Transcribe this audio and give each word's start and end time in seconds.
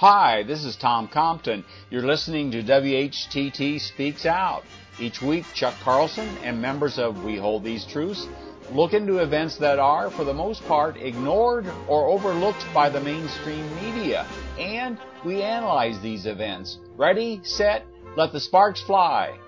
Hi, 0.00 0.44
this 0.44 0.64
is 0.64 0.76
Tom 0.76 1.08
Compton. 1.08 1.62
You're 1.90 2.06
listening 2.06 2.50
to 2.52 2.62
WHTT 2.62 3.78
Speaks 3.82 4.24
Out. 4.24 4.62
Each 4.98 5.20
week, 5.20 5.44
Chuck 5.52 5.74
Carlson 5.82 6.26
and 6.38 6.58
members 6.58 6.98
of 6.98 7.22
We 7.22 7.36
Hold 7.36 7.64
These 7.64 7.84
Truths 7.84 8.26
look 8.72 8.94
into 8.94 9.18
events 9.18 9.58
that 9.58 9.78
are, 9.78 10.10
for 10.10 10.24
the 10.24 10.32
most 10.32 10.64
part, 10.64 10.96
ignored 10.96 11.66
or 11.86 12.08
overlooked 12.08 12.64
by 12.72 12.88
the 12.88 13.02
mainstream 13.02 13.68
media. 13.74 14.26
And 14.58 14.98
we 15.22 15.42
analyze 15.42 16.00
these 16.00 16.24
events. 16.24 16.78
Ready, 16.96 17.42
set, 17.44 17.84
let 18.16 18.32
the 18.32 18.40
sparks 18.40 18.80
fly. 18.80 19.38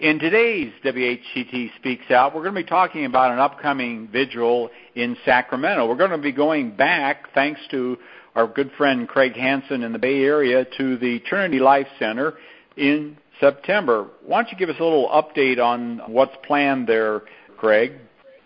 In 0.00 0.18
today's 0.18 0.72
WHTT 0.84 1.76
Speaks 1.76 2.10
Out, 2.10 2.34
we're 2.34 2.42
going 2.42 2.54
to 2.56 2.62
be 2.62 2.68
talking 2.68 3.04
about 3.04 3.30
an 3.30 3.38
upcoming 3.38 4.08
vigil 4.08 4.70
in 4.96 5.16
Sacramento. 5.24 5.86
We're 5.86 5.94
going 5.94 6.10
to 6.10 6.18
be 6.18 6.32
going 6.32 6.74
back, 6.74 7.32
thanks 7.34 7.60
to 7.70 7.98
our 8.34 8.46
good 8.46 8.70
friend 8.76 9.08
Craig 9.08 9.34
Hansen 9.34 9.82
in 9.82 9.92
the 9.92 9.98
Bay 9.98 10.22
Area, 10.22 10.64
to 10.78 10.96
the 10.96 11.20
Trinity 11.20 11.58
Life 11.58 11.88
Center 11.98 12.34
in 12.76 13.16
September. 13.40 14.08
Why 14.24 14.42
don't 14.42 14.52
you 14.52 14.58
give 14.58 14.68
us 14.68 14.76
a 14.80 14.84
little 14.84 15.08
update 15.08 15.62
on 15.62 16.00
what's 16.06 16.36
planned 16.46 16.86
there, 16.86 17.22
Craig? 17.56 17.92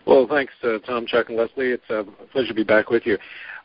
Well, 0.07 0.27
thanks, 0.29 0.53
uh, 0.63 0.79
Tom, 0.87 1.07
Chuck, 1.07 1.29
and 1.29 1.39
Leslie. 1.39 1.71
It's 1.71 1.91
a 1.91 2.05
pleasure 2.33 2.49
to 2.49 2.55
be 2.55 2.65
back 2.65 2.91
with 2.91 3.07
you. 3.07 3.19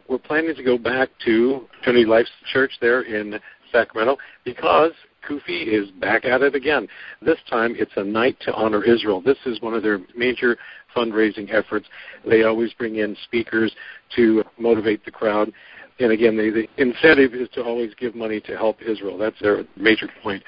We're 0.07 0.17
planning 0.17 0.55
to 0.55 0.63
go 0.63 0.77
back 0.77 1.09
to 1.25 1.67
Trinity 1.83 2.05
Life 2.05 2.27
Church 2.51 2.71
there 2.81 3.01
in 3.01 3.39
Sacramento 3.71 4.17
because 4.43 4.91
CUFI 5.27 5.67
is 5.67 5.91
back 5.91 6.25
at 6.25 6.41
it 6.41 6.55
again. 6.55 6.87
This 7.21 7.37
time 7.49 7.75
it's 7.77 7.91
a 7.95 8.03
night 8.03 8.37
to 8.41 8.53
honor 8.53 8.83
Israel. 8.83 9.21
This 9.21 9.37
is 9.45 9.61
one 9.61 9.73
of 9.73 9.83
their 9.83 9.99
major 10.15 10.57
fundraising 10.95 11.53
efforts. 11.53 11.87
They 12.25 12.43
always 12.43 12.73
bring 12.73 12.95
in 12.95 13.15
speakers 13.23 13.71
to 14.15 14.43
motivate 14.57 15.05
the 15.05 15.11
crowd. 15.11 15.51
And 15.99 16.11
again, 16.11 16.37
the, 16.37 16.49
the 16.49 16.81
incentive 16.81 17.33
is 17.33 17.49
to 17.53 17.63
always 17.63 17.93
give 17.95 18.15
money 18.15 18.39
to 18.41 18.55
help 18.55 18.81
Israel. 18.81 19.17
That's 19.17 19.39
their 19.41 19.63
major 19.75 20.09
point. 20.23 20.43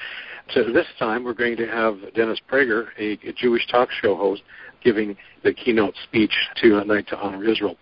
So 0.54 0.64
this 0.72 0.88
time 0.98 1.24
we're 1.24 1.34
going 1.34 1.58
to 1.58 1.68
have 1.68 1.98
Dennis 2.16 2.40
Prager, 2.50 2.88
a, 2.98 3.14
a 3.28 3.34
Jewish 3.34 3.68
talk 3.68 3.90
show 4.02 4.16
host, 4.16 4.44
giving 4.84 5.16
the 5.44 5.54
keynote 5.54 5.94
speech 6.04 6.34
to 6.62 6.80
a 6.80 6.86
night 6.86 7.08
to 7.10 7.18
honor 7.18 7.44
Israel 7.44 7.76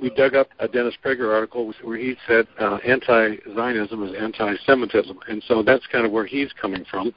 we 0.00 0.10
dug 0.10 0.34
up 0.34 0.48
a 0.58 0.68
Dennis 0.68 0.94
Prager 1.04 1.34
article 1.34 1.72
where 1.82 1.96
he 1.96 2.16
said 2.26 2.46
uh, 2.60 2.76
anti-Zionism 2.76 4.02
is 4.04 4.14
anti-Semitism, 4.18 5.18
and 5.28 5.42
so 5.46 5.62
that's 5.62 5.86
kind 5.86 6.06
of 6.06 6.12
where 6.12 6.26
he's 6.26 6.52
coming 6.60 6.84
from. 6.90 7.12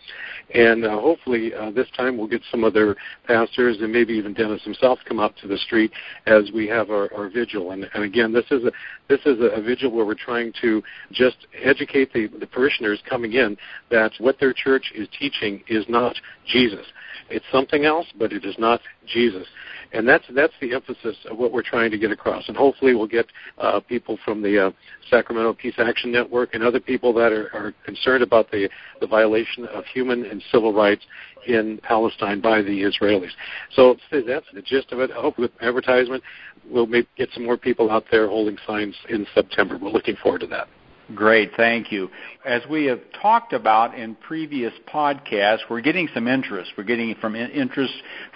And 0.53 0.85
uh, 0.85 0.99
hopefully 0.99 1.53
uh, 1.53 1.71
this 1.71 1.87
time 1.95 2.17
we'll 2.17 2.27
get 2.27 2.41
some 2.49 2.63
other 2.63 2.95
pastors 3.25 3.77
and 3.81 3.91
maybe 3.91 4.13
even 4.13 4.33
Dennis 4.33 4.63
himself 4.63 4.99
come 5.07 5.19
up 5.19 5.35
to 5.37 5.47
the 5.47 5.57
street 5.57 5.91
as 6.25 6.49
we 6.53 6.67
have 6.67 6.89
our, 6.89 7.13
our 7.13 7.29
vigil. 7.29 7.71
And, 7.71 7.87
and 7.93 8.03
again, 8.03 8.33
this 8.33 8.45
is 8.51 8.63
a 8.63 8.71
this 9.07 9.19
is 9.25 9.39
a, 9.39 9.59
a 9.59 9.61
vigil 9.61 9.91
where 9.91 10.05
we're 10.05 10.15
trying 10.15 10.53
to 10.61 10.81
just 11.11 11.47
educate 11.61 12.13
the, 12.13 12.27
the 12.39 12.47
parishioners 12.47 13.01
coming 13.09 13.33
in 13.33 13.57
that 13.89 14.11
what 14.19 14.39
their 14.39 14.53
church 14.53 14.91
is 14.95 15.07
teaching 15.19 15.63
is 15.67 15.85
not 15.89 16.15
Jesus. 16.47 16.85
It's 17.29 17.45
something 17.51 17.85
else, 17.85 18.07
but 18.17 18.33
it 18.33 18.45
is 18.45 18.55
not 18.57 18.81
Jesus. 19.07 19.47
And 19.93 20.07
that's 20.07 20.23
that's 20.33 20.53
the 20.61 20.73
emphasis 20.73 21.17
of 21.29 21.37
what 21.37 21.51
we're 21.51 21.63
trying 21.63 21.91
to 21.91 21.97
get 21.97 22.11
across. 22.11 22.47
And 22.47 22.55
hopefully, 22.55 22.95
we'll 22.95 23.07
get 23.07 23.25
uh, 23.57 23.79
people 23.81 24.17
from 24.23 24.41
the 24.41 24.67
uh, 24.67 24.71
Sacramento 25.09 25.53
Peace 25.53 25.75
Action 25.77 26.11
Network 26.11 26.53
and 26.53 26.63
other 26.63 26.79
people 26.79 27.13
that 27.13 27.31
are, 27.31 27.49
are 27.53 27.73
concerned 27.85 28.23
about 28.23 28.49
the 28.51 28.69
the 29.01 29.07
violation 29.07 29.65
of 29.65 29.83
human 29.85 30.25
and 30.25 30.41
civil 30.51 30.73
rights 30.73 31.03
in 31.47 31.79
Palestine 31.83 32.39
by 32.39 32.61
the 32.61 32.83
Israelis. 32.83 33.31
So 33.75 33.95
that's 34.11 34.45
the 34.53 34.61
gist 34.61 34.91
of 34.91 34.99
it. 34.99 35.11
I 35.11 35.21
hope 35.21 35.37
with 35.37 35.51
advertisement, 35.61 36.23
we'll 36.69 36.87
get 36.87 37.29
some 37.33 37.45
more 37.45 37.57
people 37.57 37.89
out 37.91 38.05
there 38.11 38.27
holding 38.27 38.57
signs 38.65 38.95
in 39.09 39.25
September. 39.33 39.77
We're 39.81 39.89
looking 39.89 40.15
forward 40.21 40.41
to 40.41 40.47
that. 40.47 40.67
Great, 41.15 41.51
thank 41.57 41.91
you. 41.91 42.09
As 42.45 42.61
we 42.69 42.85
have 42.85 42.99
talked 43.21 43.53
about 43.53 43.97
in 43.97 44.15
previous 44.15 44.71
podcasts, 44.87 45.61
we're 45.69 45.81
getting 45.81 46.07
some 46.13 46.27
interest. 46.27 46.71
We're 46.77 46.83
getting 46.83 47.15
from 47.15 47.35
interest 47.35 47.93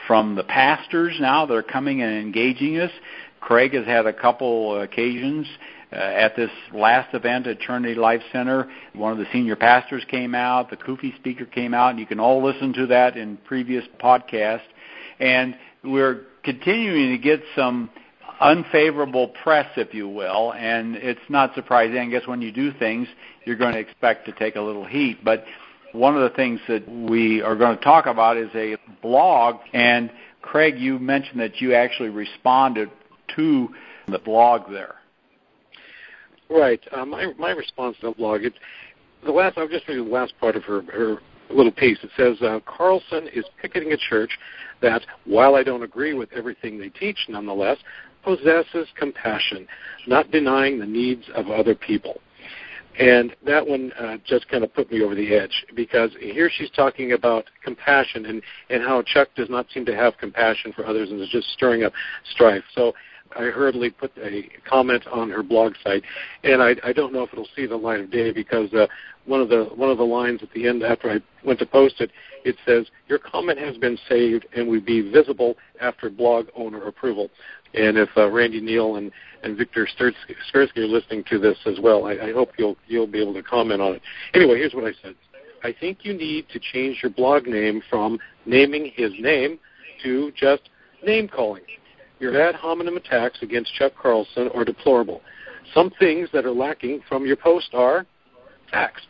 from 0.07 0.35
the 0.35 0.43
pastors 0.43 1.15
now. 1.19 1.45
They're 1.45 1.61
coming 1.61 2.01
and 2.01 2.17
engaging 2.17 2.79
us. 2.79 2.91
Craig 3.39 3.73
has 3.75 3.85
had 3.85 4.07
a 4.07 4.13
couple 4.13 4.81
occasions 4.81 5.47
uh, 5.93 5.95
at 5.95 6.35
this 6.35 6.49
last 6.73 7.13
event 7.13 7.45
at 7.45 7.59
Trinity 7.59 7.93
Life 7.93 8.21
Center. 8.31 8.67
One 8.93 9.11
of 9.11 9.19
the 9.19 9.27
senior 9.31 9.55
pastors 9.55 10.03
came 10.09 10.33
out, 10.33 10.71
the 10.71 10.77
CUFI 10.77 11.15
speaker 11.17 11.45
came 11.45 11.73
out, 11.73 11.91
and 11.91 11.99
you 11.99 12.07
can 12.07 12.19
all 12.19 12.43
listen 12.43 12.73
to 12.73 12.87
that 12.87 13.15
in 13.15 13.37
previous 13.37 13.85
podcasts. 14.01 14.61
And 15.19 15.55
we're 15.83 16.21
continuing 16.43 17.11
to 17.11 17.17
get 17.19 17.41
some 17.55 17.91
unfavorable 18.39 19.29
press, 19.43 19.67
if 19.77 19.93
you 19.93 20.07
will, 20.07 20.53
and 20.53 20.95
it's 20.95 21.19
not 21.29 21.53
surprising. 21.55 21.97
I 21.97 22.05
guess 22.07 22.27
when 22.27 22.41
you 22.41 22.51
do 22.51 22.71
things, 22.73 23.07
you're 23.45 23.55
going 23.55 23.73
to 23.73 23.79
expect 23.79 24.25
to 24.25 24.31
take 24.33 24.55
a 24.55 24.61
little 24.61 24.85
heat. 24.85 25.23
But 25.23 25.45
one 25.91 26.15
of 26.15 26.29
the 26.29 26.35
things 26.35 26.59
that 26.67 26.87
we 26.87 27.41
are 27.41 27.55
going 27.55 27.77
to 27.77 27.83
talk 27.83 28.05
about 28.05 28.37
is 28.37 28.49
a 28.55 28.77
blog, 29.01 29.55
and 29.73 30.11
Craig, 30.41 30.77
you 30.77 30.99
mentioned 30.99 31.39
that 31.39 31.61
you 31.61 31.73
actually 31.73 32.09
responded 32.09 32.89
to 33.35 33.69
the 34.07 34.19
blog 34.19 34.69
there. 34.69 34.95
Right. 36.49 36.79
Uh, 36.91 37.05
my 37.05 37.33
my 37.39 37.51
response 37.51 37.97
to 38.01 38.07
the 38.07 38.13
blog, 38.13 38.41
the 39.25 39.31
last 39.31 39.57
I'll 39.57 39.67
just 39.67 39.87
read 39.87 39.97
the 39.97 40.03
last 40.03 40.33
part 40.39 40.55
of 40.55 40.63
her 40.65 40.83
her 40.83 41.17
little 41.49 41.71
piece. 41.71 41.97
It 42.03 42.11
says 42.15 42.41
uh, 42.41 42.59
Carlson 42.65 43.27
is 43.33 43.45
picketing 43.61 43.93
a 43.93 43.97
church 43.97 44.29
that, 44.81 45.01
while 45.25 45.55
I 45.55 45.63
don't 45.63 45.83
agree 45.83 46.13
with 46.13 46.31
everything 46.33 46.79
they 46.79 46.89
teach, 46.89 47.17
nonetheless 47.29 47.77
possesses 48.25 48.87
compassion, 48.97 49.67
not 50.07 50.31
denying 50.31 50.79
the 50.79 50.85
needs 50.85 51.23
of 51.35 51.49
other 51.49 51.75
people. 51.75 52.19
And 52.97 53.35
that 53.45 53.65
one 53.65 53.91
uh, 53.99 54.17
just 54.25 54.47
kind 54.47 54.63
of 54.63 54.73
put 54.73 54.89
me 54.89 55.03
over 55.03 55.15
the 55.15 55.33
edge 55.33 55.65
because 55.75 56.11
here 56.19 56.49
she's 56.53 56.69
talking 56.71 57.11
about 57.11 57.45
compassion 57.63 58.25
and, 58.25 58.41
and 58.69 58.81
how 58.81 59.01
Chuck 59.01 59.27
does 59.35 59.49
not 59.49 59.67
seem 59.73 59.85
to 59.85 59.95
have 59.95 60.17
compassion 60.17 60.71
for 60.73 60.85
others 60.85 61.11
and 61.11 61.19
is 61.21 61.29
just 61.29 61.49
stirring 61.49 61.83
up 61.83 61.91
strife. 62.31 62.63
So 62.73 62.93
I 63.35 63.43
hurriedly 63.43 63.89
put 63.89 64.11
a 64.17 64.47
comment 64.67 65.05
on 65.07 65.29
her 65.29 65.43
blog 65.43 65.73
site, 65.83 66.03
and 66.43 66.61
I, 66.61 66.75
I 66.83 66.93
don't 66.93 67.11
know 67.11 67.23
if 67.23 67.33
it'll 67.33 67.47
see 67.55 67.65
the 67.65 67.75
light 67.75 67.99
of 67.99 68.11
day 68.11 68.31
because 68.31 68.73
uh, 68.73 68.87
one 69.25 69.41
of 69.41 69.49
the 69.49 69.65
one 69.75 69.89
of 69.89 69.97
the 69.97 70.03
lines 70.03 70.41
at 70.43 70.51
the 70.53 70.67
end 70.67 70.83
after 70.83 71.09
I 71.09 71.19
went 71.45 71.59
to 71.59 71.65
post 71.65 71.95
it, 71.99 72.11
it 72.43 72.55
says 72.65 72.85
your 73.07 73.19
comment 73.19 73.59
has 73.59 73.77
been 73.77 73.97
saved 74.07 74.45
and 74.55 74.67
will 74.67 74.81
be 74.81 75.01
visible 75.11 75.55
after 75.81 76.09
blog 76.09 76.47
owner 76.55 76.87
approval. 76.87 77.29
And 77.73 77.97
if 77.97 78.09
uh, 78.15 78.29
Randy 78.29 78.61
Neal 78.61 78.95
and, 78.95 79.11
and 79.43 79.57
Victor 79.57 79.87
Skursky 79.99 80.77
are 80.77 80.85
listening 80.85 81.23
to 81.29 81.39
this 81.39 81.57
as 81.65 81.79
well, 81.81 82.05
I, 82.05 82.13
I 82.13 82.31
hope 82.31 82.51
you'll 82.57 82.77
you'll 82.87 83.07
be 83.07 83.21
able 83.21 83.33
to 83.33 83.43
comment 83.43 83.81
on 83.81 83.95
it. 83.95 84.01
Anyway, 84.33 84.57
here's 84.57 84.73
what 84.73 84.85
I 84.85 84.93
said. 85.01 85.15
I 85.63 85.73
think 85.77 85.99
you 86.05 86.13
need 86.13 86.47
to 86.49 86.59
change 86.59 86.99
your 87.01 87.11
blog 87.11 87.47
name 87.47 87.81
from 87.89 88.19
naming 88.45 88.91
his 88.95 89.11
name 89.19 89.57
to 90.03 90.31
just 90.39 90.69
name 91.03 91.27
calling. 91.27 91.63
Your 92.19 92.39
ad 92.41 92.55
hominem 92.55 92.97
attacks 92.97 93.39
against 93.41 93.73
Chuck 93.73 93.93
Carlson 94.01 94.49
are 94.55 94.63
deplorable. 94.63 95.21
Some 95.73 95.91
things 95.99 96.29
that 96.31 96.45
are 96.45 96.51
lacking 96.51 97.01
from 97.09 97.25
your 97.25 97.35
post 97.35 97.73
are 97.73 98.05
facts. 98.71 99.01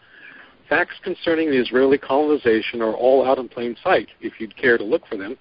Facts 0.69 0.95
concerning 1.03 1.51
the 1.51 1.61
Israeli 1.61 1.97
colonization 1.97 2.81
are 2.81 2.94
all 2.94 3.25
out 3.25 3.38
in 3.38 3.47
plain 3.47 3.75
sight 3.83 4.07
if 4.21 4.33
you'd 4.39 4.57
care 4.57 4.77
to 4.77 4.83
look 4.83 5.05
for 5.07 5.17
them. 5.17 5.38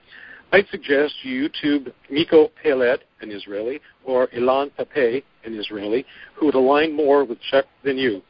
I'd 0.53 0.69
suggest 0.69 1.15
you 1.23 1.49
YouTube 1.49 1.93
Miko 2.11 2.51
Peled, 2.63 3.01
an 3.23 3.31
Israeli, 3.31 3.81
or 4.05 4.29
Ilan 4.29 4.71
Pappé, 4.79 5.23
an 5.45 5.59
Israeli, 5.59 6.05
who 6.35 6.47
would 6.47 6.55
align 6.55 6.95
more 6.95 7.25
with 7.25 7.39
Chuck 7.51 7.65
than 7.83 7.97
you. 7.97 8.23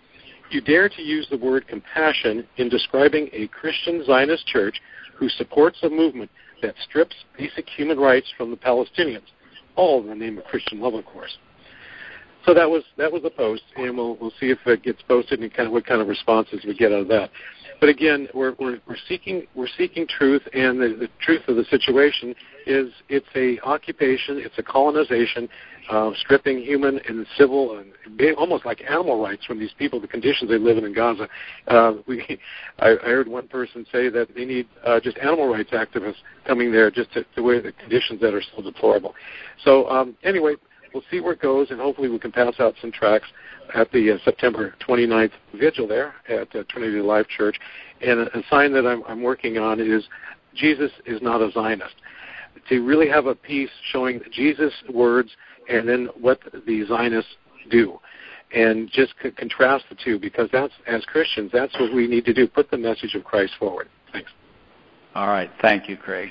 You 0.51 0.61
dare 0.61 0.89
to 0.89 1.03
use 1.03 1.27
the 1.29 1.37
word 1.37 1.67
compassion 1.67 2.47
in 2.59 2.69
describing 2.69 3.29
a 3.33 3.49
Christian 3.49 4.05
Zionist 4.07 4.47
church 4.47 4.81
who 5.17 5.29
supports 5.29 5.79
a 5.83 5.91
movement 5.91 6.31
that 6.63 6.75
strips 6.89 7.15
basic 7.37 7.69
human 7.69 7.99
rights 7.99 8.27
from 8.37 8.51
the 8.51 8.57
Palestinians, 8.57 9.27
all 9.77 10.01
in 10.03 10.09
the 10.09 10.15
name 10.15 10.39
of 10.39 10.45
Christian 10.45 10.81
love, 10.81 10.95
of 10.95 11.05
course. 11.05 11.37
So 12.47 12.53
that 12.53 12.69
was 12.69 12.83
that 12.99 13.11
was 13.11 13.23
the 13.23 13.31
post, 13.31 13.63
and 13.77 13.97
we'll 13.97 14.17
we'll 14.17 14.33
see 14.39 14.51
if 14.51 14.59
it 14.67 14.83
gets 14.83 15.01
posted 15.03 15.41
and 15.41 15.53
kind 15.53 15.67
of 15.67 15.73
what 15.73 15.87
kind 15.87 16.03
of 16.03 16.09
responses 16.09 16.65
we 16.67 16.75
get 16.75 16.93
out 16.93 17.01
of 17.01 17.09
that. 17.09 17.31
But 17.81 17.89
again, 17.89 18.29
we're 18.35 18.55
we're, 18.59 18.81
we're 18.87 18.97
seeking 19.09 19.47
we're 19.55 19.69
seeking 19.77 20.07
truth, 20.07 20.43
and 20.53 20.81
the, 20.81 20.97
the 20.99 21.09
truth 21.21 21.43
of 21.49 21.57
the 21.57 21.65
situation 21.65 22.35
is 22.67 22.93
it's 23.09 23.27
a 23.35 23.61
occupation, 23.67 24.39
it's 24.39 24.57
a 24.59 24.63
colonization, 24.63 25.49
uh, 25.91 26.11
stripping 26.17 26.63
human 26.63 26.99
and 27.07 27.27
civil 27.37 27.79
and 27.79 27.93
almost 28.37 28.65
like 28.65 28.83
animal 28.89 29.23
rights 29.23 29.45
from 29.45 29.59
these 29.59 29.73
people, 29.79 30.01
the 30.01 30.09
conditions 30.09 30.51
they 30.51 30.59
live 30.59 30.79
in 30.79 30.85
in 30.85 30.95
Gaza. 30.95 31.29
Uh, 31.69 31.95
we, 32.07 32.39
I, 32.79 32.91
I 32.91 33.07
heard 33.07 33.29
one 33.29 33.49
person 33.49 33.85
say 33.93 34.09
that 34.09 34.35
they 34.35 34.45
need 34.45 34.67
uh, 34.87 35.01
just 35.01 35.19
animal 35.19 35.49
rights 35.49 35.71
activists 35.71 36.17
coming 36.47 36.73
there 36.73 36.91
just 36.91 37.13
to, 37.13 37.25
to 37.35 37.43
wear 37.43 37.61
the 37.61 37.73
conditions 37.73 38.21
that 38.21 38.35
are 38.35 38.43
so 38.57 38.63
deplorable. 38.63 39.15
So 39.63 39.89
um, 39.91 40.17
anyway, 40.23 40.55
we'll 40.95 41.03
see 41.11 41.21
where 41.21 41.33
it 41.33 41.43
goes, 41.43 41.71
and 41.71 41.81
hopefully 41.81 42.09
we 42.09 42.19
can 42.19 42.33
pass 42.33 42.55
out 42.61 42.75
some 42.81 42.93
tracks 42.93 43.27
at 43.75 43.91
the 43.93 44.13
uh, 44.13 44.19
September 44.25 44.75
29th 44.87 45.33
vigil 45.55 45.87
there 45.87 46.15
at 46.29 46.55
uh, 46.55 46.63
Trinity 46.69 47.01
Life 47.01 47.27
Church. 47.29 47.59
And 48.01 48.21
a, 48.21 48.39
a 48.39 48.43
sign 48.49 48.73
that 48.73 48.87
I'm, 48.87 49.03
I'm 49.07 49.23
working 49.23 49.59
on 49.59 49.81
is 49.81 50.05
Jesus 50.55 50.93
is 51.05 51.21
not 51.21 51.43
a 51.43 51.51
Zionist. 51.51 51.97
To 52.69 52.81
really 52.83 53.09
have 53.09 53.27
a 53.27 53.35
piece 53.35 53.71
showing 53.93 54.21
Jesus' 54.33 54.73
words 54.93 55.31
and 55.69 55.89
then 55.89 56.09
what 56.21 56.39
the 56.67 56.85
Zionists 56.87 57.33
do. 57.71 57.99
and 58.55 58.91
just 58.91 59.15
c- 59.23 59.31
contrast 59.31 59.85
the 59.91 59.97
two 60.03 60.19
because 60.19 60.49
that's 60.53 60.73
as 60.87 61.05
Christians 61.07 61.51
that's 61.53 61.75
what 61.81 61.95
we 61.95 62.07
need 62.07 62.25
to 62.27 62.35
do 62.35 62.47
put 62.47 62.71
the 62.71 62.77
message 62.77 63.15
of 63.15 63.25
Christ 63.25 63.55
forward 63.59 63.89
thanks 64.13 64.31
all 65.15 65.27
right 65.27 65.51
thank 65.61 65.89
you 65.89 65.97
Craig 65.97 66.31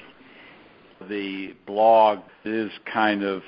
the 1.10 1.54
blog 1.66 2.20
is 2.46 2.72
kind 2.92 3.24
of 3.24 3.42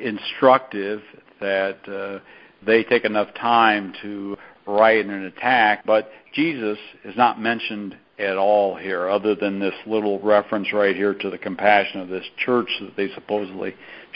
instructive 0.00 1.02
that 1.40 1.78
uh, 1.88 2.20
they 2.64 2.84
take 2.84 3.04
enough 3.04 3.32
time 3.34 3.92
to 4.02 4.36
write 4.66 5.04
an 5.04 5.24
attack 5.24 5.84
but 5.84 6.10
Jesus 6.34 6.78
is 7.04 7.16
not 7.16 7.40
mentioned 7.40 7.96
at 8.18 8.36
all 8.36 8.76
here, 8.76 9.08
other 9.08 9.34
than 9.34 9.58
this 9.58 9.74
little 9.86 10.20
reference 10.20 10.72
right 10.72 10.94
here 10.94 11.14
to 11.14 11.30
the 11.30 11.38
compassion 11.38 12.00
of 12.00 12.08
this 12.08 12.24
church 12.44 12.68
that 12.80 12.96
they 12.96 13.08
supposedly 13.14 13.74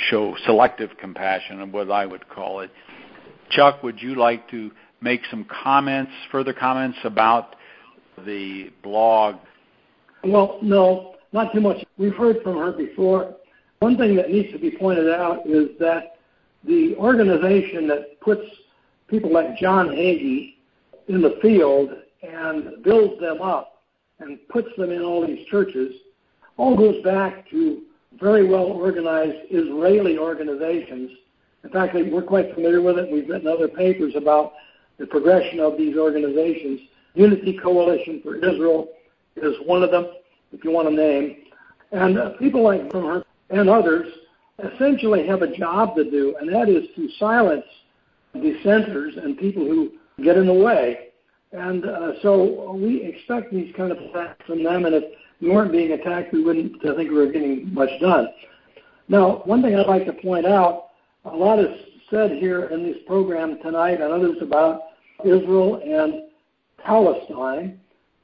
show 0.08 0.36
selective 0.46 0.90
compassion, 1.00 1.60
and 1.60 1.72
what 1.72 1.90
I 1.90 2.06
would 2.06 2.28
call 2.28 2.60
it. 2.60 2.70
Chuck, 3.50 3.82
would 3.82 4.00
you 4.00 4.14
like 4.14 4.48
to 4.50 4.70
make 5.00 5.22
some 5.30 5.44
comments, 5.44 6.12
further 6.30 6.52
comments 6.52 6.98
about 7.04 7.56
the 8.24 8.70
blog? 8.82 9.36
Well, 10.22 10.58
no, 10.62 11.16
not 11.32 11.52
too 11.52 11.60
much. 11.60 11.84
We've 11.96 12.14
heard 12.14 12.36
from 12.42 12.56
her 12.56 12.72
before. 12.72 13.34
One 13.80 13.96
thing 13.96 14.16
that 14.16 14.30
needs 14.30 14.52
to 14.52 14.58
be 14.58 14.70
pointed 14.70 15.08
out 15.10 15.46
is 15.46 15.78
that 15.78 16.16
the 16.64 16.96
organization 16.96 17.86
that 17.88 18.20
puts 18.20 18.42
people 19.06 19.32
like 19.32 19.56
John 19.56 19.88
Hagee 19.88 20.56
in 21.06 21.22
the 21.22 21.38
field 21.40 21.90
and 22.22 22.82
builds 22.82 23.20
them 23.20 23.40
up 23.40 23.82
and 24.18 24.38
puts 24.48 24.68
them 24.76 24.90
in 24.90 25.02
all 25.02 25.26
these 25.26 25.46
churches 25.46 25.94
all 26.56 26.76
goes 26.76 27.02
back 27.04 27.48
to 27.50 27.82
very 28.20 28.44
well 28.44 28.64
organized 28.64 29.38
Israeli 29.50 30.18
organizations. 30.18 31.12
In 31.62 31.70
fact, 31.70 31.94
we're 31.94 32.22
quite 32.22 32.52
familiar 32.54 32.82
with 32.82 32.98
it. 32.98 33.10
We've 33.10 33.28
written 33.28 33.46
other 33.46 33.68
papers 33.68 34.14
about 34.16 34.54
the 34.98 35.06
progression 35.06 35.60
of 35.60 35.78
these 35.78 35.96
organizations. 35.96 36.80
Unity 37.14 37.56
Coalition 37.56 38.20
for 38.22 38.36
Israel 38.36 38.88
is 39.36 39.54
one 39.64 39.84
of 39.84 39.92
them, 39.92 40.08
if 40.52 40.64
you 40.64 40.72
want 40.72 40.88
to 40.88 40.94
name. 40.94 41.44
And 41.92 42.18
uh, 42.18 42.30
people 42.30 42.62
like 42.62 42.90
from 42.90 43.04
her 43.04 43.24
and 43.50 43.68
others 43.68 44.06
essentially 44.74 45.26
have 45.26 45.42
a 45.42 45.56
job 45.56 45.96
to 45.96 46.04
do, 46.04 46.36
and 46.40 46.52
that 46.52 46.68
is 46.68 46.84
to 46.96 47.08
silence 47.18 47.64
dissenters 48.34 49.14
and 49.16 49.38
people 49.38 49.64
who 49.64 49.92
get 50.22 50.36
in 50.36 50.46
the 50.46 50.52
way. 50.52 51.08
And 51.52 51.84
uh, 51.86 52.12
so 52.22 52.72
we 52.74 53.02
expect 53.02 53.52
these 53.52 53.74
kind 53.76 53.92
of 53.92 53.98
attacks 53.98 54.44
from 54.46 54.62
them, 54.62 54.84
and 54.84 54.94
if 54.94 55.04
we 55.40 55.50
weren't 55.50 55.72
being 55.72 55.92
attacked, 55.92 56.32
we 56.32 56.42
wouldn't 56.42 56.76
I 56.84 56.94
think 56.94 57.10
we 57.10 57.16
were 57.16 57.32
getting 57.32 57.72
much 57.72 57.90
done. 58.00 58.28
Now, 59.08 59.42
one 59.44 59.62
thing 59.62 59.74
I'd 59.74 59.86
like 59.86 60.04
to 60.06 60.12
point 60.12 60.44
out, 60.44 60.88
a 61.24 61.34
lot 61.34 61.58
is 61.58 61.74
said 62.10 62.32
here 62.32 62.66
in 62.66 62.82
this 62.82 62.96
program 63.06 63.58
tonight 63.62 64.00
and 64.00 64.12
others 64.12 64.36
about 64.42 64.82
Israel 65.24 65.80
and 65.84 66.24
Palestine. 66.84 67.80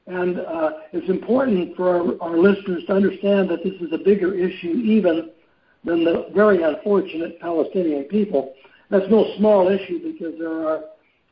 And 0.07 0.39
uh, 0.39 0.71
it's 0.93 1.09
important 1.09 1.75
for 1.75 1.89
our, 1.89 2.29
our 2.29 2.37
listeners 2.37 2.83
to 2.87 2.93
understand 2.93 3.49
that 3.49 3.63
this 3.63 3.73
is 3.81 3.91
a 3.91 3.97
bigger 3.97 4.35
issue 4.35 4.73
even 4.83 5.31
than 5.83 6.03
the 6.03 6.29
very 6.33 6.63
unfortunate 6.63 7.39
Palestinian 7.39 8.03
people. 8.05 8.53
That's 8.89 9.09
no 9.09 9.25
small 9.37 9.67
issue 9.67 10.13
because 10.13 10.37
there 10.37 10.67
are 10.67 10.81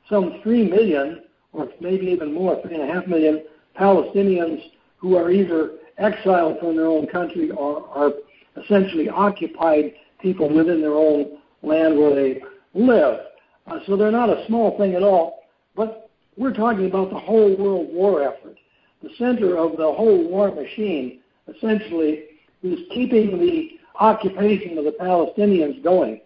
some 0.10 0.40
3 0.44 0.70
million 0.70 1.24
or 1.54 1.70
maybe 1.80 2.08
even 2.08 2.34
more, 2.34 2.60
three 2.62 2.74
and 2.76 2.90
a 2.90 2.94
half 2.94 3.08
million 3.08 3.44
Palestinians 3.80 4.60
who 4.98 5.16
are 5.16 5.32
either 5.32 5.74
exiled 5.98 6.60
from 6.60 6.76
their 6.76 6.88
own 6.88 7.08
country 7.08 7.52
or 7.52 7.88
are 7.90 8.12
essentially 8.64 9.10
occupied 9.10 9.94
people 10.20 10.52
within 10.54 10.82
their 10.82 10.94
own 10.96 11.38
land 11.62 11.98
where 11.98 12.16
they 12.16 12.42
live. 12.74 13.20
Uh, 13.68 13.80
so 13.86 13.96
they're 13.96 14.12
not 14.12 14.30
a 14.30 14.46
small 14.48 14.78
thing 14.78 14.96
at 14.96 15.04
all. 15.04 15.44
But 15.76 16.10
we're 16.38 16.54
talking 16.54 16.88
about 16.88 17.12
the 17.12 17.20
whole 17.20 17.56
world 17.56 17.88
war 17.92 18.24
effort. 18.24 18.58
The 19.04 19.10
center 19.18 19.58
of 19.58 19.78
the 19.78 19.92
whole 19.92 20.28
war 20.28 20.54
machine 20.54 21.20
essentially 21.48 22.24
is 22.64 22.80
keeping 22.94 23.40
the 23.40 23.72
occupation 24.00 24.78
of 24.78 24.86
the 24.86 24.96
Palestinians 25.00 25.84
going. 25.84 26.22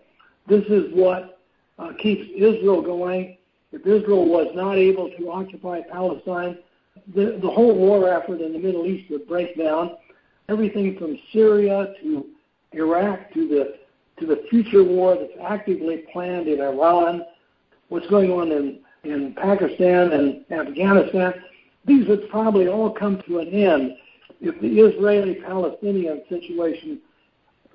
This 0.47 0.63
is 0.65 0.94
what 0.94 1.39
uh, 1.79 1.91
keeps 2.01 2.29
Israel 2.35 2.81
going 2.81 3.38
if 3.71 3.85
Israel 3.85 4.27
was 4.27 4.47
not 4.56 4.77
able 4.77 5.09
to 5.18 5.31
occupy 5.31 5.81
Palestine, 5.81 6.57
the, 7.13 7.38
the 7.41 7.50
whole 7.50 7.75
war 7.75 8.09
effort 8.09 8.41
in 8.41 8.53
the 8.53 8.59
Middle 8.59 8.85
East 8.85 9.09
would 9.12 9.27
break 9.27 9.57
down. 9.57 9.97
Everything 10.50 10.97
from 10.97 11.18
Syria 11.33 11.94
to 12.01 12.25
Iraq 12.71 13.33
to 13.33 13.47
the 13.47 13.77
to 14.19 14.25
the 14.25 14.44
future 14.50 14.83
war 14.83 15.15
that's 15.15 15.38
actively 15.44 16.06
planned 16.12 16.47
in 16.47 16.59
Iran, 16.59 17.24
what's 17.89 18.07
going 18.07 18.31
on 18.31 18.51
in, 18.51 18.79
in 19.03 19.35
Pakistan 19.35 20.12
and 20.12 20.44
Afghanistan, 20.51 21.35
these 21.88 22.07
would 22.07 22.30
probably 22.30 22.68
all 22.68 22.92
come 22.92 23.22
to 23.28 23.39
an 23.39 23.48
end 23.48 23.95
if 24.42 24.60
the 24.62 24.68
Israeli 24.68 25.36
Palestinian 25.36 26.22
situation 26.30 27.00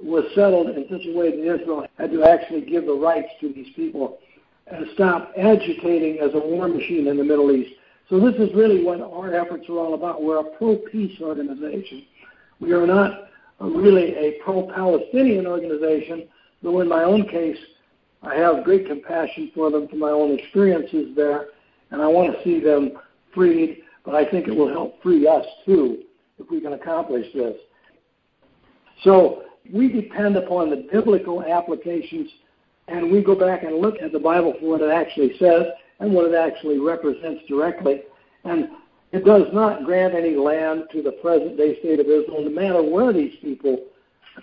was 0.01 0.25
settled 0.35 0.69
in 0.69 0.87
such 0.91 1.07
a 1.07 1.17
way 1.17 1.31
that 1.31 1.55
Israel 1.55 1.87
had 1.99 2.11
to 2.13 2.25
actually 2.25 2.61
give 2.61 2.87
the 2.87 2.93
rights 2.93 3.29
to 3.41 3.53
these 3.53 3.73
people 3.75 4.19
and 4.67 4.87
stop 4.95 5.33
agitating 5.37 6.19
as 6.21 6.35
a 6.35 6.39
war 6.39 6.69
machine 6.69 7.07
in 7.07 7.17
the 7.17 7.25
Middle 7.25 7.51
East. 7.51 7.75
So 8.09 8.21
this 8.21 8.35
is 8.35 8.55
really 8.55 8.85
what 8.85 9.01
our 9.01 9.35
efforts 9.35 9.69
are 9.69 9.79
all 9.79 9.95
about. 9.95 10.23
We're 10.23 10.41
a 10.41 10.57
pro-peace 10.57 11.21
organization. 11.21 12.05
We 12.61 12.73
are 12.73 12.87
not 12.87 13.29
really 13.61 14.15
a 14.15 14.39
pro-Palestinian 14.45 15.47
organization, 15.47 16.29
though 16.63 16.81
in 16.81 16.89
my 16.89 17.05
own 17.05 17.29
case, 17.29 17.59
I 18.23 18.35
have 18.37 18.65
great 18.65 18.87
compassion 18.87 19.51
for 19.55 19.71
them 19.71 19.89
from 19.89 19.99
my 19.99 20.11
own 20.11 20.39
experiences 20.39 21.17
there, 21.17 21.47
and 21.91 22.01
I 22.03 22.07
want 22.07 22.33
to 22.37 22.45
see 22.45 22.61
them 22.61 22.93
freed, 23.35 23.83
but 24.05 24.15
I 24.15 24.29
think 24.29 24.49
it 24.49 24.57
will 24.57 24.69
help 24.69 25.03
free 25.03 25.27
us 25.27 25.45
too 25.65 26.03
if 26.39 26.51
we 26.51 26.61
can 26.61 26.73
accomplish 26.73 27.27
this. 27.35 27.57
So 29.05 29.45
we 29.73 29.89
depend 29.89 30.37
upon 30.37 30.71
the 30.71 30.89
biblical 30.91 31.43
applications 31.43 32.29
and 32.89 33.11
we 33.11 33.23
go 33.23 33.35
back 33.35 33.63
and 33.63 33.77
look 33.77 33.97
at 34.03 34.13
the 34.13 34.19
Bible 34.19 34.55
for 34.59 34.71
what 34.71 34.81
it 34.81 34.91
actually 34.91 35.37
says 35.39 35.67
and 36.01 36.13
what 36.13 36.31
it 36.31 36.35
actually 36.35 36.79
represents 36.79 37.43
directly. 37.49 38.03
And 38.45 38.69
it 39.13 39.25
does 39.25 39.47
not 39.53 39.85
grant 39.85 40.15
any 40.15 40.37
land 40.37 40.85
to 40.93 41.03
the 41.03 41.13
present 41.13 41.57
day 41.57 41.79
state 41.79 42.01
of 42.01 42.07
Israel, 42.07 42.45
no 42.45 42.51
matter 42.51 42.83
where 42.83 43.13
these 43.13 43.35
people 43.41 43.85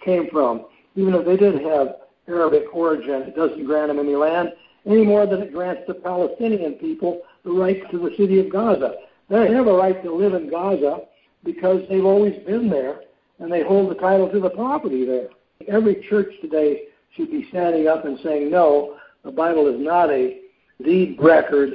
came 0.03 0.29
from. 0.31 0.65
Even 0.95 1.15
if 1.15 1.25
they 1.25 1.37
did 1.37 1.61
have 1.61 1.95
Arabic 2.27 2.63
origin, 2.73 3.23
it 3.23 3.35
doesn't 3.35 3.65
grant 3.65 3.89
them 3.89 3.99
any 3.99 4.15
land 4.15 4.49
any 4.85 5.05
more 5.05 5.25
than 5.25 5.41
it 5.41 5.53
grants 5.53 5.81
the 5.87 5.93
Palestinian 5.93 6.73
people 6.73 7.21
the 7.43 7.51
right 7.51 7.89
to 7.91 7.97
the 7.97 8.15
city 8.17 8.39
of 8.39 8.51
Gaza. 8.51 8.93
They 9.29 9.53
have 9.53 9.67
a 9.67 9.73
right 9.73 10.01
to 10.03 10.13
live 10.13 10.33
in 10.33 10.49
Gaza 10.49 11.01
because 11.43 11.81
they've 11.89 12.05
always 12.05 12.35
been 12.45 12.69
there 12.69 13.01
and 13.39 13.51
they 13.51 13.63
hold 13.63 13.89
the 13.89 13.95
title 13.95 14.29
to 14.29 14.39
the 14.39 14.49
property 14.49 15.05
there. 15.05 15.29
Every 15.67 16.05
church 16.09 16.33
today 16.41 16.83
should 17.15 17.31
be 17.31 17.47
standing 17.49 17.87
up 17.87 18.05
and 18.05 18.19
saying, 18.23 18.49
no, 18.49 18.97
the 19.23 19.31
Bible 19.31 19.67
is 19.67 19.79
not 19.79 20.09
a 20.09 20.39
deed 20.83 21.17
record 21.21 21.73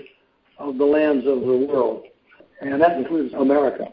of 0.58 0.78
the 0.78 0.84
lands 0.84 1.26
of 1.26 1.40
the 1.40 1.66
world. 1.68 2.04
And 2.60 2.80
that 2.80 2.96
includes 2.96 3.34
America. 3.34 3.88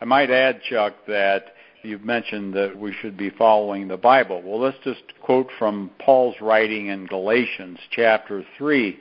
I 0.00 0.04
might 0.04 0.30
add, 0.30 0.62
Chuck, 0.62 0.94
that 1.08 1.54
you've 1.82 2.04
mentioned 2.04 2.54
that 2.54 2.76
we 2.76 2.92
should 3.00 3.16
be 3.16 3.30
following 3.30 3.88
the 3.88 3.96
Bible. 3.96 4.42
Well, 4.42 4.60
let's 4.60 4.78
just 4.84 5.02
quote 5.22 5.48
from 5.58 5.90
Paul's 5.98 6.36
writing 6.40 6.88
in 6.88 7.06
Galatians 7.06 7.78
chapter 7.90 8.44
3. 8.58 8.98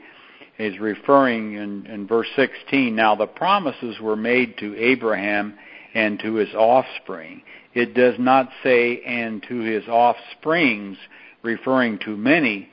He's 0.60 0.78
referring 0.78 1.54
in, 1.54 1.86
in 1.86 2.06
verse 2.06 2.28
16, 2.36 2.94
Now 2.94 3.16
the 3.16 3.28
promises 3.28 3.98
were 4.01 4.18
made 4.18 4.58
to 4.58 4.75
Abraham 4.75 5.58
and 5.94 6.20
to 6.20 6.34
his 6.34 6.54
offspring. 6.54 7.44
It 7.74 7.94
does 7.94 8.16
not 8.20 8.50
say, 8.62 9.01
and 9.06 9.42
to 9.48 9.60
his 9.62 9.88
offsprings, 9.88 10.98
referring 11.44 12.00
to 12.00 12.18
many, 12.18 12.68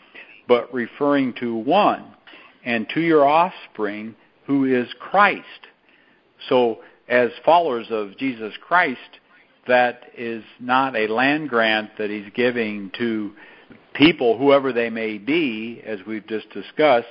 but 0.48 0.74
referring 0.74 1.34
to 1.34 1.54
one, 1.54 2.06
and 2.64 2.88
to 2.92 3.00
your 3.00 3.24
offspring, 3.24 4.16
who 4.46 4.64
is 4.64 4.88
Christ. 4.98 5.44
So, 6.48 6.78
as 7.08 7.30
followers 7.44 7.86
of 7.90 8.18
Jesus 8.18 8.52
Christ, 8.66 9.20
that 9.68 10.10
is 10.18 10.42
not 10.58 10.96
a 10.96 11.06
land 11.06 11.50
grant 11.50 11.90
that 11.98 12.10
he's 12.10 12.32
giving 12.34 12.90
to 12.98 13.30
people, 13.94 14.38
whoever 14.38 14.72
they 14.72 14.90
may 14.90 15.18
be, 15.18 15.80
as 15.86 16.00
we've 16.04 16.26
just 16.26 16.50
discussed, 16.50 17.06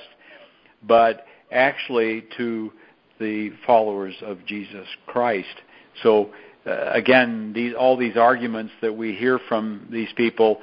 but 0.82 1.26
actually 1.50 2.24
to 2.36 2.72
the 3.18 3.50
followers 3.66 4.14
of 4.22 4.44
Jesus 4.46 4.86
Christ. 5.06 5.62
So, 6.02 6.30
uh, 6.66 6.90
again, 6.92 7.52
these, 7.54 7.74
all 7.78 7.96
these 7.96 8.16
arguments 8.16 8.72
that 8.82 8.92
we 8.92 9.14
hear 9.14 9.38
from 9.48 9.86
these 9.90 10.08
people 10.16 10.60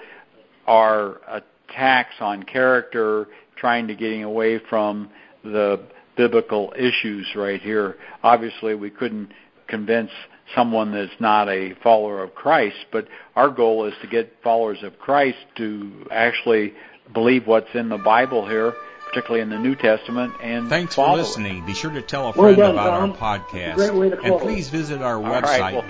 are 0.68 1.20
attacks 1.28 2.16
on 2.20 2.44
character, 2.44 3.28
trying 3.56 3.88
to 3.88 3.96
getting 3.96 4.24
away 4.24 4.60
from 4.70 5.10
the 5.44 5.82
biblical 6.16 6.74
issues 6.78 7.28
right 7.36 7.62
here. 7.62 7.96
Obviously, 8.22 8.76
we 8.76 8.90
couldn't 8.90 9.32
convince 9.68 10.12
someone 10.56 10.92
that's 10.92 11.20
not 11.20 11.50
a 11.50 11.74
follower 11.82 12.22
of 12.24 12.36
Christ, 12.36 12.76
but 12.92 13.08
our 13.36 13.50
goal 13.50 13.86
is 13.86 13.94
to 14.02 14.08
get 14.08 14.34
followers 14.44 14.80
of 14.84 15.00
Christ 15.00 15.38
to 15.58 16.06
actually 16.12 16.74
believe 17.14 17.48
what's 17.48 17.74
in 17.74 17.90
the 17.90 17.98
Bible 17.98 18.48
here, 18.48 18.74
particularly 19.14 19.44
in 19.44 19.50
the 19.50 19.60
New 19.60 19.76
Testament. 19.76 20.34
And 20.42 20.70
thanks 20.70 20.96
for 20.96 21.16
listening. 21.16 21.60
It. 21.60 21.68
Be 21.68 21.74
sure 21.76 21.92
to 21.92 22.02
tell 22.02 22.30
a 22.30 22.34
friend 22.34 22.58
well 22.58 22.74
done, 22.74 22.76
about 22.76 22.90
Tom. 22.90 23.12
our 23.12 23.36
um, 23.38 23.44
podcast, 23.46 23.76
Great 23.76 23.94
way 23.94 24.10
to 24.10 24.20
and 24.20 24.40
please 24.40 24.70
visit 24.70 25.04
our 25.04 25.18
All 25.18 25.24
website 25.24 25.60
right. 25.60 25.74
well, 25.76 25.84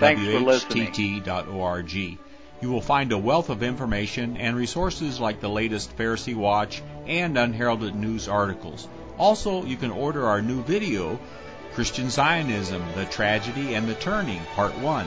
whtt.org. 0.54 1.92
You 2.60 2.70
will 2.70 2.80
find 2.82 3.12
a 3.12 3.18
wealth 3.18 3.48
of 3.50 3.62
information 3.62 4.36
and 4.36 4.56
resources 4.56 5.18
like 5.18 5.40
the 5.40 5.48
latest 5.48 5.96
Pharisee 5.96 6.34
Watch 6.34 6.82
and 7.06 7.36
unheralded 7.38 7.94
news 7.94 8.28
articles. 8.28 8.86
Also, 9.18 9.64
you 9.64 9.76
can 9.76 9.90
order 9.90 10.26
our 10.26 10.42
new 10.42 10.62
video, 10.62 11.18
Christian 11.72 12.10
Zionism, 12.10 12.82
The 12.94 13.06
Tragedy 13.06 13.74
and 13.74 13.88
the 13.88 13.94
Turning, 13.94 14.40
Part 14.54 14.78
1. 14.78 15.06